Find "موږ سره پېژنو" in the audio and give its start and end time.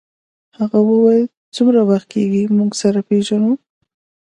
2.57-3.51